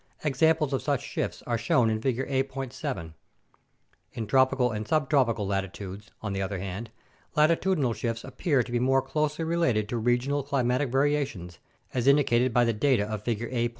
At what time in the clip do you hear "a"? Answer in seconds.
2.27-2.41, 13.51-13.69